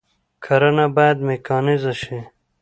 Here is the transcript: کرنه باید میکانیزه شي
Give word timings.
کرنه 0.43 0.85
باید 0.95 1.17
میکانیزه 1.27 1.93
شي 2.01 2.17